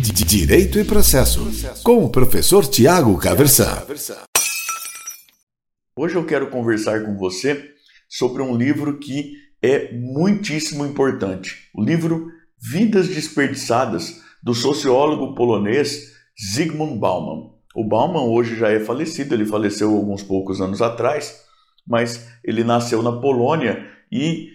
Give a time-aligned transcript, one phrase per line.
[0.00, 1.40] Direito e Processo,
[1.82, 3.84] com o professor Tiago Caversan.
[5.96, 7.74] Hoje eu quero conversar com você
[8.08, 11.68] sobre um livro que é muitíssimo importante.
[11.74, 16.12] O livro Vidas Desperdiçadas, do sociólogo polonês
[16.54, 17.50] Zygmunt Bauman.
[17.74, 21.42] O Bauman hoje já é falecido, ele faleceu alguns poucos anos atrás,
[21.84, 24.50] mas ele nasceu na Polônia e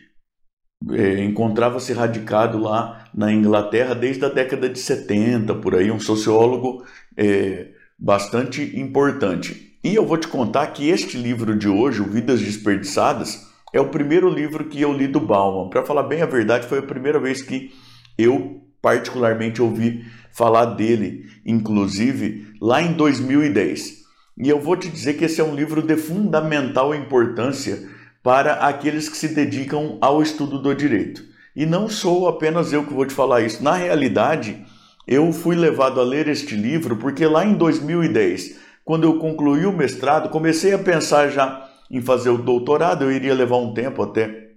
[0.91, 6.83] é, encontrava-se radicado lá na Inglaterra desde a década de 70, por aí, um sociólogo
[7.15, 9.77] é, bastante importante.
[9.83, 13.89] E eu vou te contar que este livro de hoje, o Vidas Desperdiçadas, é o
[13.89, 15.69] primeiro livro que eu li do Bauman.
[15.69, 17.71] Para falar bem a verdade, foi a primeira vez que
[18.17, 24.03] eu particularmente ouvi falar dele, inclusive lá em 2010.
[24.37, 27.87] E eu vou te dizer que esse é um livro de fundamental importância
[28.21, 31.32] para aqueles que se dedicam ao estudo do direito.
[31.55, 33.63] E não sou apenas eu que vou te falar isso.
[33.63, 34.65] Na realidade,
[35.07, 39.71] eu fui levado a ler este livro porque lá em 2010, quando eu concluí o
[39.71, 43.03] mestrado, comecei a pensar já em fazer o doutorado.
[43.03, 44.49] Eu iria levar um tempo até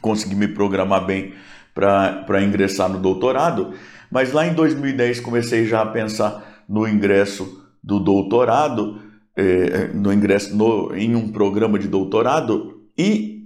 [0.00, 1.34] conseguir me programar bem
[1.74, 3.74] para ingressar no doutorado,
[4.10, 9.00] mas lá em 2010 comecei já a pensar no ingresso do doutorado,
[9.36, 13.39] eh, no ingresso no, em um programa de doutorado, e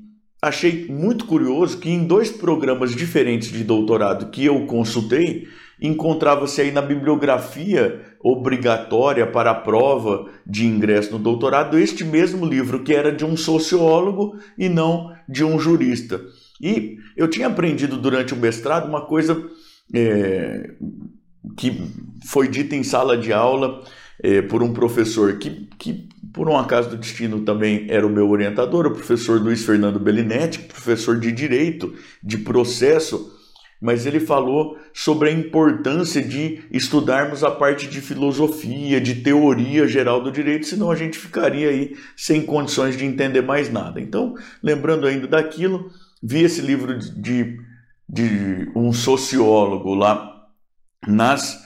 [0.44, 5.48] achei muito curioso que em dois programas diferentes de doutorado que eu consultei,
[5.80, 12.82] encontrava-se aí na bibliografia obrigatória para a prova de ingresso no doutorado este mesmo livro,
[12.82, 16.20] que era de um sociólogo e não de um jurista.
[16.60, 19.50] E eu tinha aprendido durante o mestrado uma coisa
[19.92, 20.70] é,
[21.56, 21.82] que
[22.26, 23.82] foi dita em sala de aula
[24.22, 28.28] é, por um professor que, que por um acaso do destino, também era o meu
[28.28, 33.32] orientador, o professor Luiz Fernando Bellinetti, professor de Direito, de Processo,
[33.80, 40.22] mas ele falou sobre a importância de estudarmos a parte de filosofia, de teoria geral
[40.22, 44.00] do direito, senão a gente ficaria aí sem condições de entender mais nada.
[44.00, 45.90] Então, lembrando ainda daquilo,
[46.22, 47.58] vi esse livro de,
[48.08, 50.46] de um sociólogo lá
[51.06, 51.63] nas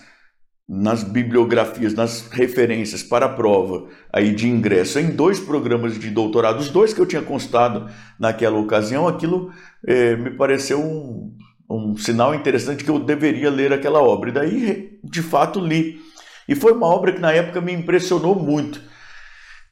[0.69, 6.59] nas bibliografias, nas referências para a prova aí de ingresso em dois programas de doutorado,
[6.59, 7.89] os dois que eu tinha constado
[8.21, 9.51] naquela ocasião, aquilo
[9.87, 11.35] é, me pareceu um,
[11.71, 14.29] um sinal interessante que eu deveria ler aquela obra.
[14.29, 16.01] E daí, de fato, li.
[16.47, 18.83] E foi uma obra que na época me impressionou muito.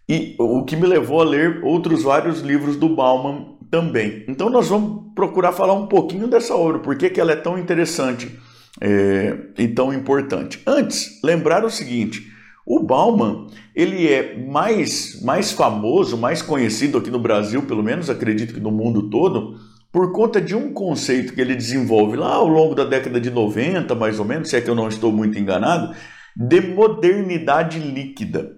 [0.08, 4.24] E o que me levou a ler outros vários livros do Bauman também.
[4.28, 8.38] Então nós vamos procurar falar um pouquinho dessa obra, por que ela é tão interessante
[8.80, 10.60] é, e tão importante.
[10.66, 12.30] Antes, lembrar o seguinte:
[12.66, 18.54] o Bauman ele é mais, mais famoso, mais conhecido aqui no Brasil, pelo menos acredito
[18.54, 19.58] que no mundo todo,
[19.92, 23.94] por conta de um conceito que ele desenvolve lá ao longo da década de 90,
[23.94, 25.94] mais ou menos, se é que eu não estou muito enganado,
[26.36, 28.56] de modernidade líquida.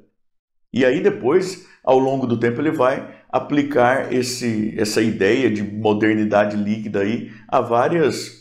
[0.72, 6.56] E aí depois, ao longo do tempo, ele vai aplicar esse, essa ideia de modernidade
[6.56, 8.37] líquida aí a várias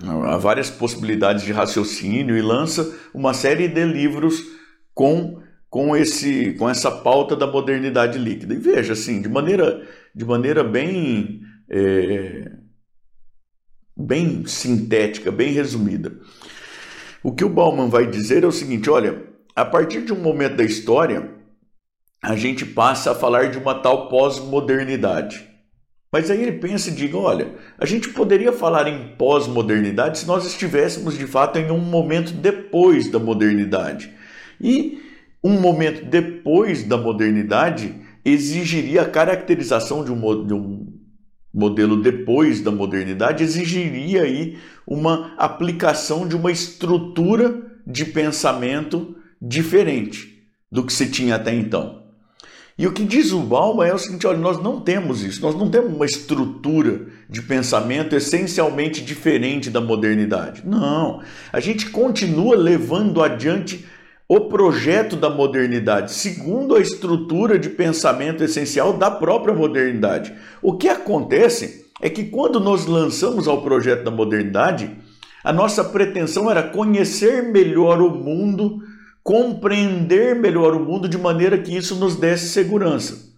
[0.00, 4.44] Há várias possibilidades de raciocínio e lança uma série de livros
[4.94, 8.54] com, com, esse, com essa pauta da modernidade líquida.
[8.54, 12.52] E veja, assim, de maneira, de maneira bem, é,
[13.96, 16.16] bem sintética, bem resumida.
[17.20, 20.56] O que o Bauman vai dizer é o seguinte: olha, a partir de um momento
[20.56, 21.28] da história,
[22.22, 25.47] a gente passa a falar de uma tal pós-modernidade.
[26.10, 30.46] Mas aí ele pensa e diz: olha, a gente poderia falar em pós-modernidade se nós
[30.46, 34.10] estivéssemos de fato em um momento depois da modernidade.
[34.60, 35.02] E
[35.44, 40.86] um momento depois da modernidade exigiria a caracterização de um, de um
[41.52, 50.84] modelo depois da modernidade, exigiria aí uma aplicação de uma estrutura de pensamento diferente do
[50.84, 52.07] que se tinha até então.
[52.78, 55.56] E o que diz o Bauman é o seguinte: olha, nós não temos isso, nós
[55.56, 60.62] não temos uma estrutura de pensamento essencialmente diferente da modernidade.
[60.64, 61.20] Não,
[61.52, 63.84] a gente continua levando adiante
[64.28, 70.32] o projeto da modernidade, segundo a estrutura de pensamento essencial da própria modernidade.
[70.62, 74.90] O que acontece é que quando nós lançamos ao projeto da modernidade,
[75.42, 78.82] a nossa pretensão era conhecer melhor o mundo
[79.28, 83.30] compreender melhor o mundo de maneira que isso nos desse segurança.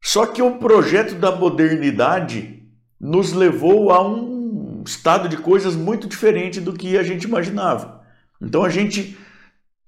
[0.00, 2.62] Só que o projeto da modernidade
[3.00, 8.02] nos levou a um estado de coisas muito diferente do que a gente imaginava.
[8.40, 9.18] Então a gente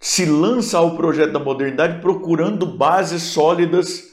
[0.01, 4.13] se lança ao projeto da modernidade procurando bases sólidas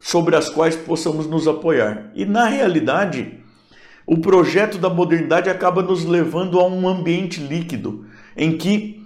[0.00, 2.10] sobre as quais possamos nos apoiar.
[2.14, 3.38] E na realidade,
[4.06, 8.99] o projeto da modernidade acaba nos levando a um ambiente líquido, em que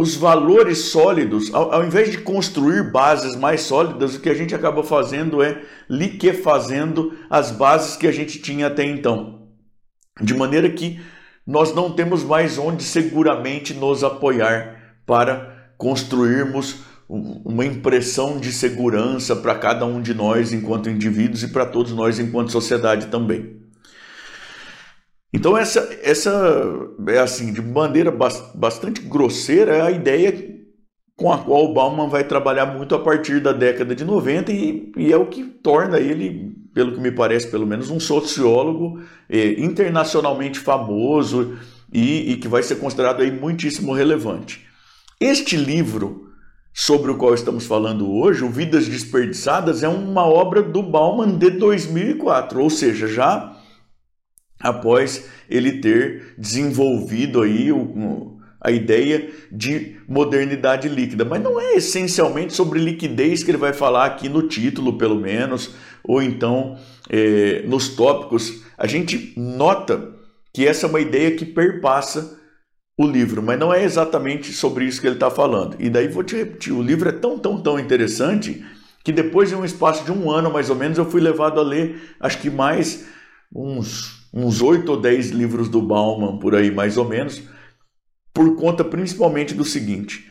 [0.00, 4.54] os valores sólidos, ao, ao, invés de construir bases mais sólidas, o que a gente
[4.54, 5.60] acaba fazendo é
[5.90, 9.48] liquefazendo as bases que a gente tinha até então.
[10.20, 11.00] De maneira que
[11.44, 16.76] nós não temos mais onde seguramente nos apoiar para construirmos
[17.08, 22.20] uma impressão de segurança para cada um de nós enquanto indivíduos e para todos nós
[22.20, 23.57] enquanto sociedade também.
[25.32, 26.30] Então essa essa
[27.06, 28.10] é assim, de maneira
[28.54, 30.58] bastante grosseira, é a ideia
[31.18, 34.92] com a qual o Bauman vai trabalhar muito a partir da década de 90 e,
[34.96, 39.56] e é o que torna ele, pelo que me parece, pelo menos um sociólogo eh,
[39.58, 41.58] internacionalmente famoso
[41.92, 44.64] e, e que vai ser considerado aí muitíssimo relevante.
[45.20, 46.28] Este livro
[46.72, 51.50] sobre o qual estamos falando hoje, o Vidas Desperdiçadas, é uma obra do Bauman de
[51.50, 53.57] 2004, ou seja, já
[54.60, 61.24] após ele ter desenvolvido aí o, a ideia de modernidade líquida.
[61.24, 65.74] Mas não é essencialmente sobre liquidez que ele vai falar aqui no título, pelo menos,
[66.02, 66.76] ou então
[67.08, 68.62] é, nos tópicos.
[68.76, 70.12] A gente nota
[70.52, 72.36] que essa é uma ideia que perpassa
[72.96, 75.76] o livro, mas não é exatamente sobre isso que ele está falando.
[75.78, 78.64] E daí vou te repetir: o livro é tão, tão, tão interessante
[79.04, 81.62] que depois de um espaço de um ano mais ou menos eu fui levado a
[81.62, 83.06] ler, acho que mais
[83.54, 87.42] uns uns oito ou dez livros do Bauman por aí mais ou menos,
[88.32, 90.30] por conta principalmente do seguinte: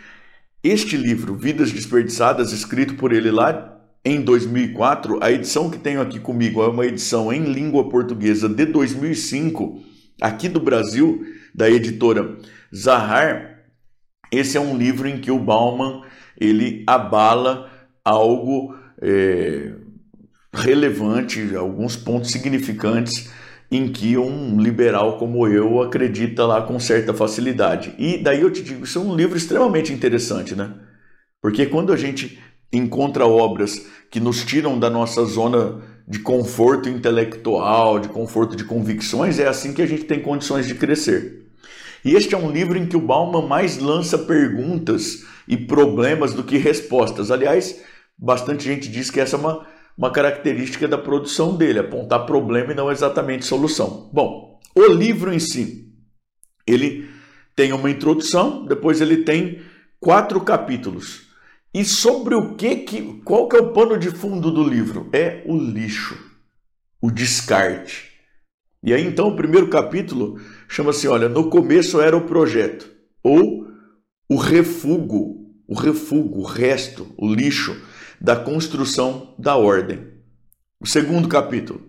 [0.64, 6.20] este livro, Vidas Desperdiçadas, escrito por ele lá em 2004, a edição que tenho aqui
[6.20, 9.82] comigo é uma edição em língua portuguesa de 2005,
[10.22, 12.38] aqui do Brasil, da editora
[12.74, 13.58] Zahar,
[14.32, 16.04] esse é um livro em que o Bauman
[16.40, 17.72] ele abala
[18.04, 19.74] algo é,
[20.54, 23.32] relevante, alguns pontos significantes
[23.70, 27.94] em que um liberal como eu acredita lá com certa facilidade.
[27.98, 30.74] E daí eu te digo, isso é um livro extremamente interessante, né?
[31.42, 32.40] Porque quando a gente
[32.72, 39.40] encontra obras que nos tiram da nossa zona de conforto intelectual, de conforto de convicções,
[39.40, 41.46] é assim que a gente tem condições de crescer.
[42.06, 46.44] E este é um livro em que o Bauman mais lança perguntas e problemas do
[46.44, 47.32] que respostas.
[47.32, 47.82] Aliás,
[48.18, 49.66] bastante gente diz que essa é uma,
[49.98, 54.10] uma característica da produção dele, apontar problema e não exatamente solução.
[54.14, 55.92] Bom, o livro em si,
[56.68, 57.10] ele
[57.56, 59.62] tem uma introdução, depois ele tem
[60.00, 61.28] quatro capítulos.
[61.74, 65.10] E sobre o que, que qual que é o pano de fundo do livro?
[65.12, 66.16] É o lixo,
[67.02, 68.12] o descarte.
[68.84, 72.90] E aí então o primeiro capítulo chama-se, olha, no começo era o projeto,
[73.24, 73.68] ou
[74.30, 77.76] o refúgio, o refúgio, o resto, o lixo
[78.20, 80.08] da construção da ordem.
[80.80, 81.82] O segundo capítulo,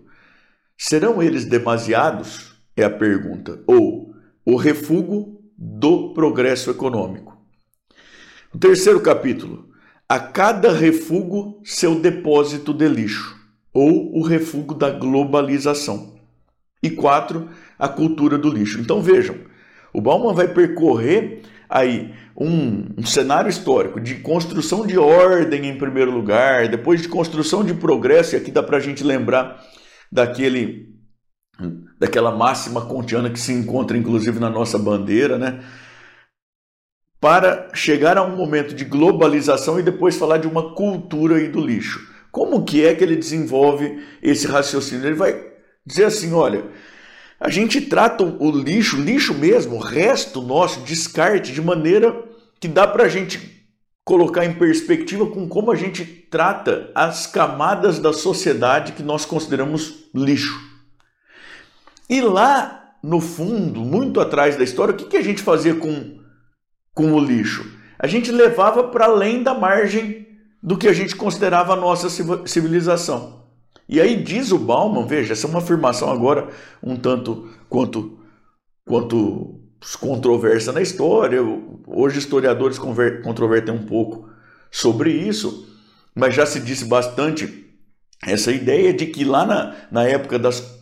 [0.77, 2.55] serão eles demasiados?
[2.75, 3.61] É a pergunta.
[3.67, 4.13] Ou
[4.45, 7.37] o refúgio do progresso econômico.
[8.53, 9.69] O terceiro capítulo,
[10.07, 13.37] a cada refúgio seu depósito de lixo,
[13.73, 16.15] ou o refúgio da globalização.
[16.81, 18.79] E quatro, a cultura do lixo.
[18.79, 19.35] Então vejam,
[19.93, 26.09] o Bauman vai percorrer aí um, um, cenário histórico de construção de ordem em primeiro
[26.09, 29.63] lugar, depois de construção de progresso, e aqui dá para a gente lembrar
[30.11, 30.89] daquele
[31.99, 35.59] daquela máxima kantiana que se encontra inclusive na nossa bandeira, né?
[37.19, 41.59] Para chegar a um momento de globalização e depois falar de uma cultura aí do
[41.59, 41.99] lixo.
[42.31, 45.05] Como que é que ele desenvolve esse raciocínio?
[45.05, 45.37] Ele vai
[45.85, 46.63] dizer assim, olha,
[47.39, 52.23] a gente trata o lixo, lixo mesmo, o resto nosso, descarte, de maneira
[52.59, 53.59] que dá para a gente
[54.03, 60.09] colocar em perspectiva com como a gente trata as camadas da sociedade que nós consideramos
[60.13, 60.59] lixo.
[62.09, 66.19] E lá no fundo, muito atrás da história, o que, que a gente fazia com,
[66.93, 67.71] com o lixo?
[67.97, 70.27] A gente levava para além da margem
[70.61, 72.09] do que a gente considerava a nossa
[72.45, 73.45] civilização.
[73.89, 76.49] E aí diz o Bauman, veja, essa é uma afirmação agora
[76.81, 78.19] um tanto quanto,
[78.85, 79.59] quanto
[79.99, 81.41] controversa na história.
[81.87, 84.29] Hoje historiadores controvertem um pouco
[84.69, 85.67] sobre isso,
[86.13, 87.65] mas já se disse bastante
[88.23, 90.77] essa ideia de que lá na, na época das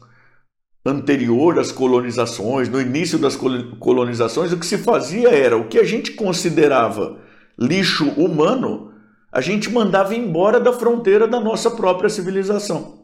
[0.86, 5.84] anterior às colonizações, no início das colonizações, o que se fazia era o que a
[5.84, 7.20] gente considerava
[7.58, 8.92] lixo humano,
[9.32, 12.97] a gente mandava embora da fronteira da nossa própria civilização.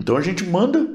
[0.00, 0.88] Então a gente manda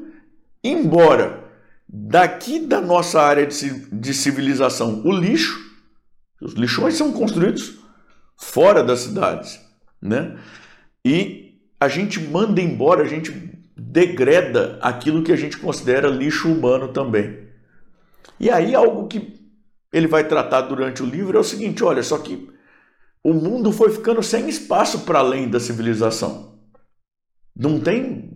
[0.64, 1.44] embora
[1.88, 5.64] daqui da nossa área de civilização o lixo.
[6.42, 7.76] Os lixões são construídos
[8.36, 9.62] fora das cidades,
[10.02, 10.38] né?
[11.06, 13.32] E a gente manda embora, a gente
[13.78, 17.46] degreda aquilo que a gente considera lixo humano também.
[18.40, 19.40] E aí algo que
[19.94, 22.50] ele vai tratar durante o livro é o seguinte, olha, só que
[23.24, 26.60] o mundo foi ficando sem espaço para além da civilização.
[27.56, 28.35] Não tem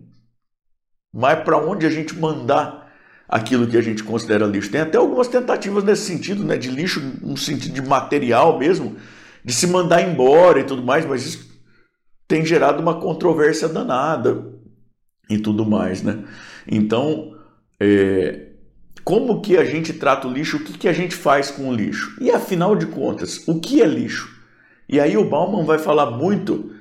[1.12, 2.90] mais para onde a gente mandar
[3.28, 4.70] aquilo que a gente considera lixo.
[4.70, 8.96] Tem até algumas tentativas nesse sentido, né, de lixo no sentido de material mesmo,
[9.44, 11.50] de se mandar embora e tudo mais, mas isso
[12.26, 14.46] tem gerado uma controvérsia danada
[15.28, 16.24] e tudo mais, né?
[16.66, 17.36] Então,
[17.78, 18.50] é,
[19.04, 20.58] como que a gente trata o lixo?
[20.58, 22.16] O que, que a gente faz com o lixo?
[22.20, 24.40] E afinal de contas, o que é lixo?
[24.88, 26.72] E aí o Bauman vai falar muito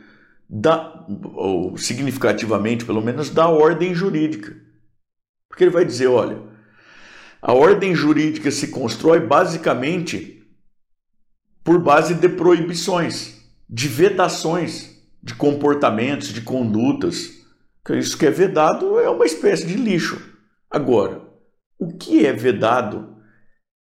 [0.50, 4.56] da, ou significativamente, pelo menos, da ordem jurídica.
[5.48, 6.42] Porque ele vai dizer, olha,
[7.42, 10.44] a ordem jurídica se constrói basicamente
[11.64, 13.40] por base de proibições,
[13.70, 17.38] de vedações de comportamentos, de condutas.
[17.92, 20.20] Isso que é vedado é uma espécie de lixo.
[20.70, 21.22] Agora,
[21.78, 23.18] o que é vedado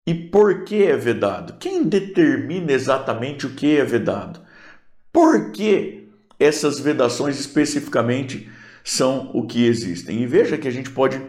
[0.07, 1.59] e por que é vedado?
[1.59, 4.41] Quem determina exatamente o que é vedado?
[5.13, 5.98] Por que
[6.39, 8.51] essas vedações especificamente
[8.85, 10.23] são o que existem?
[10.23, 11.21] E veja que a gente pode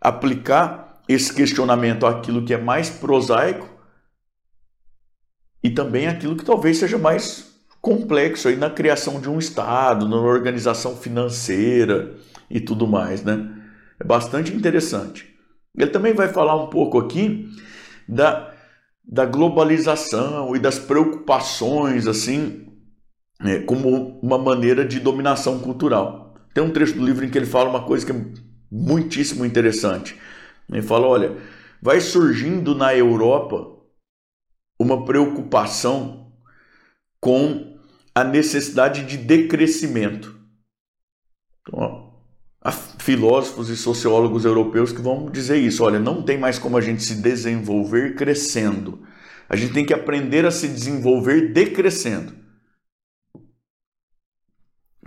[0.00, 3.68] aplicar esse questionamento àquilo que é mais prosaico
[5.62, 7.48] e também aquilo que talvez seja mais
[7.80, 12.16] complexo aí na criação de um Estado, na organização financeira
[12.50, 13.54] e tudo mais, né?
[13.98, 15.34] É bastante interessante.
[15.76, 17.48] Ele também vai falar um pouco aqui
[18.08, 18.52] da,
[19.04, 22.67] da globalização e das preocupações, assim,
[23.44, 26.34] é, como uma maneira de dominação cultural.
[26.54, 28.24] Tem um trecho do livro em que ele fala uma coisa que é
[28.70, 30.18] muitíssimo interessante.
[30.70, 31.36] Ele fala: olha,
[31.80, 33.76] vai surgindo na Europa
[34.78, 36.32] uma preocupação
[37.20, 37.78] com
[38.14, 40.38] a necessidade de decrescimento.
[41.62, 42.08] Então, ó,
[42.60, 46.80] Há filósofos e sociólogos europeus que vão dizer isso: olha, não tem mais como a
[46.80, 49.06] gente se desenvolver crescendo.
[49.48, 52.34] A gente tem que aprender a se desenvolver decrescendo.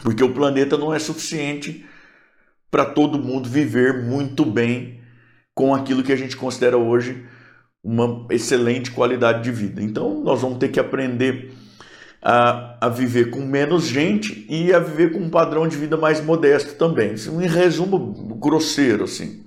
[0.01, 1.85] Porque o planeta não é suficiente
[2.69, 4.99] para todo mundo viver muito bem
[5.53, 7.25] com aquilo que a gente considera hoje
[7.83, 9.81] uma excelente qualidade de vida.
[9.81, 11.51] Então, nós vamos ter que aprender
[12.21, 16.23] a, a viver com menos gente e a viver com um padrão de vida mais
[16.23, 17.13] modesto também.
[17.13, 19.43] Isso, em resumo grosseiro, assim.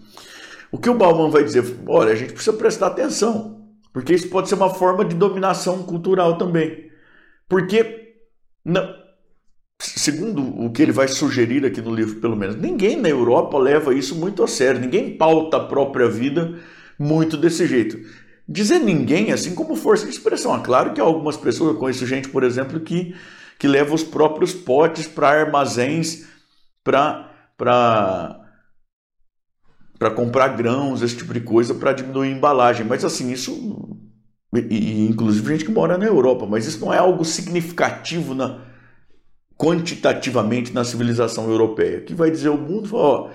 [0.70, 1.64] O que o Bauman vai dizer?
[1.86, 6.36] Olha, a gente precisa prestar atenção, porque isso pode ser uma forma de dominação cultural
[6.36, 6.90] também.
[7.48, 8.16] Porque,
[8.64, 8.82] não,
[10.04, 13.94] segundo o que ele vai sugerir aqui no livro, pelo menos, ninguém na Europa leva
[13.94, 16.58] isso muito a sério, ninguém pauta a própria vida
[16.98, 17.98] muito desse jeito.
[18.46, 20.54] Dizer ninguém, assim como força de expressão.
[20.54, 23.14] É claro que algumas pessoas, eu conheço gente, por exemplo, que,
[23.58, 26.26] que leva os próprios potes para armazéns
[26.84, 27.30] para
[29.96, 32.84] para comprar grãos, esse tipo de coisa, para diminuir a embalagem.
[32.84, 33.96] Mas assim, isso.
[34.54, 38.60] E, e, inclusive gente que mora na Europa, mas isso não é algo significativo na,
[39.64, 42.00] quantitativamente na civilização europeia.
[42.02, 43.30] Que vai dizer o mundo, ó,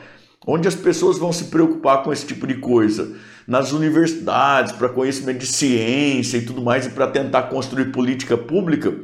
[0.45, 3.17] onde as pessoas vão se preocupar com esse tipo de coisa?
[3.50, 8.95] nas universidades para conhecimento de ciência e tudo mais e para tentar construir política pública,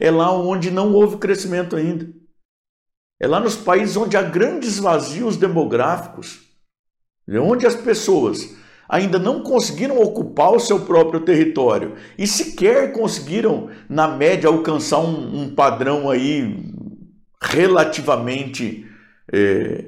[0.00, 2.08] é lá onde não houve crescimento ainda.
[3.20, 6.40] É lá nos países onde há grandes vazios demográficos,
[7.28, 8.56] é onde as pessoas
[8.88, 15.42] ainda não conseguiram ocupar o seu próprio território e sequer conseguiram, na média, alcançar um,
[15.42, 16.64] um padrão aí
[17.40, 18.86] relativamente
[19.32, 19.84] é,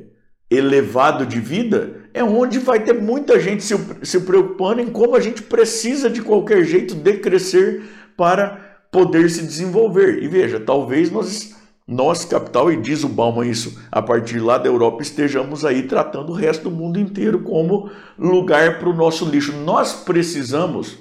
[0.51, 5.21] elevado de vida, é onde vai ter muita gente se, se preocupando em como a
[5.21, 7.83] gente precisa de qualquer jeito decrescer
[8.17, 10.23] para poder se desenvolver.
[10.23, 11.56] E veja, talvez nós,
[11.87, 16.33] nós capital, e diz o Bauman isso, a partir lá da Europa, estejamos aí tratando
[16.33, 19.53] o resto do mundo inteiro como lugar para o nosso lixo.
[19.53, 20.99] Nós precisamos,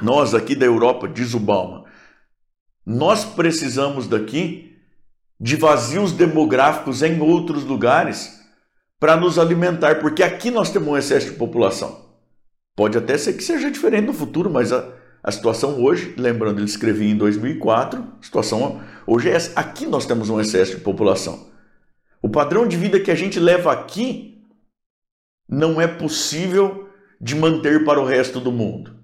[0.00, 1.84] nós aqui da Europa, diz o Bauman,
[2.86, 4.74] nós precisamos daqui
[5.38, 8.38] de vazios demográficos em outros lugares
[8.98, 12.08] para nos alimentar, porque aqui nós temos um excesso de população.
[12.74, 14.88] Pode até ser que seja diferente no futuro, mas a,
[15.22, 19.58] a situação hoje, lembrando, ele escrevia em 2004, a situação hoje é essa.
[19.58, 21.48] Aqui nós temos um excesso de população.
[22.22, 24.44] O padrão de vida que a gente leva aqui
[25.48, 26.88] não é possível
[27.20, 28.96] de manter para o resto do mundo.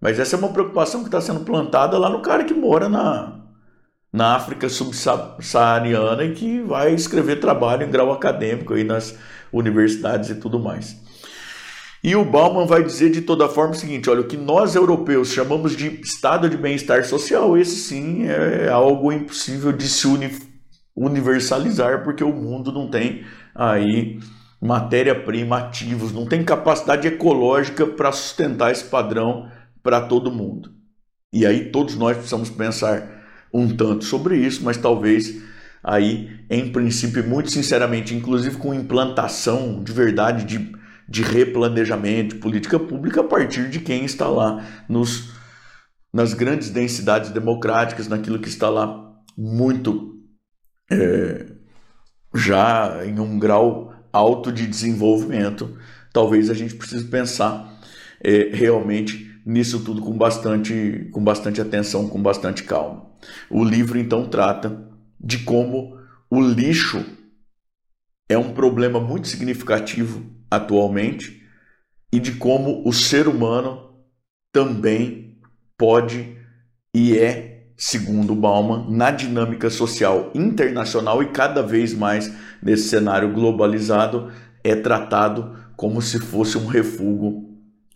[0.00, 3.40] Mas essa é uma preocupação que está sendo plantada lá no cara que mora na,
[4.12, 9.18] na África subsaariana e que vai escrever trabalho em grau acadêmico aí nas
[9.52, 11.05] universidades e tudo mais.
[12.06, 15.32] E o Bauman vai dizer de toda forma o seguinte: olha, o que nós europeus
[15.32, 20.06] chamamos de estado de bem-estar social, esse sim é algo impossível de se
[20.94, 24.20] universalizar, porque o mundo não tem aí
[24.62, 29.50] matéria-prima ativos, não tem capacidade ecológica para sustentar esse padrão
[29.82, 30.70] para todo mundo.
[31.32, 35.42] E aí todos nós precisamos pensar um tanto sobre isso, mas talvez
[35.82, 40.72] aí, em princípio, muito sinceramente, inclusive com implantação de verdade de,
[41.08, 45.32] de replanejamento, de política pública a partir de quem está lá nos,
[46.12, 50.20] nas grandes densidades democráticas, naquilo que está lá muito
[50.90, 51.46] é,
[52.34, 55.76] já em um grau alto de desenvolvimento.
[56.12, 57.80] Talvez a gente precise pensar
[58.22, 63.06] é, realmente nisso tudo com bastante, com bastante atenção, com bastante calma.
[63.48, 65.96] O livro então trata de como
[66.28, 67.04] o lixo
[68.28, 71.42] é um problema muito significativo atualmente
[72.12, 73.94] e de como o ser humano
[74.52, 75.38] também
[75.76, 76.36] pode
[76.94, 82.32] e é, segundo Bauman, na dinâmica social internacional e cada vez mais
[82.62, 84.32] nesse cenário globalizado,
[84.64, 87.44] é tratado como se fosse um refúgio,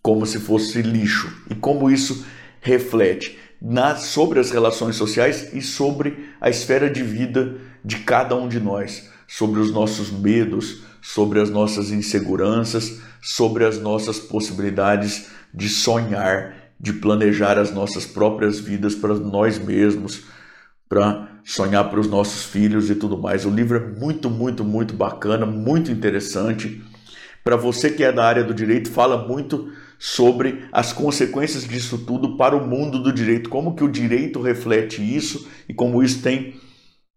[0.03, 1.45] como se fosse lixo.
[1.49, 2.27] E como isso
[2.61, 8.49] reflete na, sobre as relações sociais e sobre a esfera de vida de cada um
[8.49, 15.69] de nós, sobre os nossos medos, sobre as nossas inseguranças, sobre as nossas possibilidades de
[15.69, 20.25] sonhar, de planejar as nossas próprias vidas para nós mesmos,
[20.89, 23.45] para sonhar para os nossos filhos e tudo mais.
[23.45, 26.83] O livro é muito, muito, muito bacana, muito interessante.
[27.43, 32.37] Para você que é da área do direito, fala muito sobre as consequências disso tudo
[32.37, 36.59] para o mundo do direito, como que o direito reflete isso e como isso tem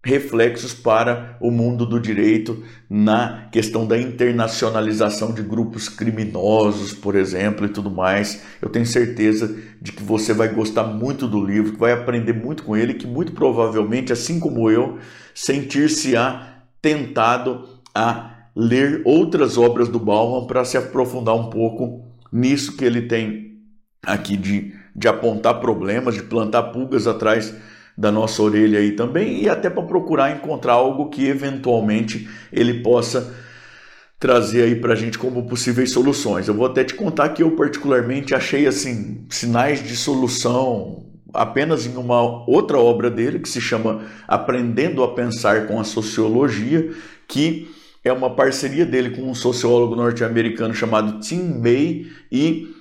[0.05, 7.65] reflexos para o mundo do direito na questão da internacionalização de grupos criminosos, por exemplo,
[7.65, 8.43] e tudo mais.
[8.61, 12.63] Eu tenho certeza de que você vai gostar muito do livro, que vai aprender muito
[12.63, 14.97] com ele, que muito provavelmente, assim como eu,
[15.33, 22.83] sentir-se-á tentado a ler outras obras do Bauman para se aprofundar um pouco nisso que
[22.83, 23.53] ele tem
[24.05, 27.55] aqui de, de apontar problemas, de plantar pulgas atrás
[27.97, 33.33] da nossa orelha aí também e até para procurar encontrar algo que eventualmente ele possa
[34.19, 36.47] trazer aí para a gente como possíveis soluções.
[36.47, 41.03] Eu vou até te contar que eu particularmente achei assim sinais de solução
[41.33, 46.91] apenas em uma outra obra dele que se chama Aprendendo a Pensar com a Sociologia,
[47.27, 47.67] que
[48.03, 52.73] é uma parceria dele com um sociólogo norte-americano chamado Tim May e,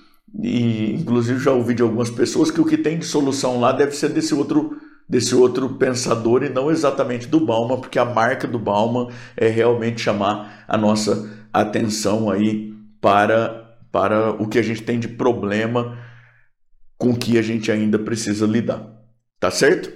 [0.42, 3.92] e inclusive já ouvi de algumas pessoas que o que tem de solução lá deve
[3.92, 4.76] ser desse outro
[5.12, 10.00] desse outro pensador e não exatamente do Bauman, porque a marca do Bauman é realmente
[10.00, 15.98] chamar a nossa atenção aí para, para o que a gente tem de problema
[16.96, 18.90] com que a gente ainda precisa lidar.
[19.38, 19.92] Tá certo?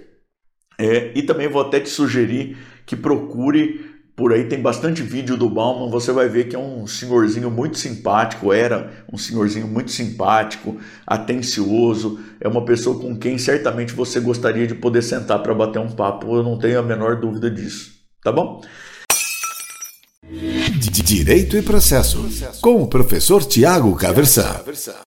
[0.79, 5.51] É, e também vou até te sugerir que procure por aí tem bastante vídeo do
[5.51, 10.79] Bauman, você vai ver que é um senhorzinho muito simpático, era um senhorzinho muito simpático,
[11.07, 15.93] atencioso, é uma pessoa com quem certamente você gostaria de poder sentar para bater um
[15.93, 17.93] papo, eu não tenho a menor dúvida disso,
[18.25, 18.63] tá bom?
[21.05, 22.27] Direito e processo,
[22.63, 25.05] com o professor Tiago Caversan.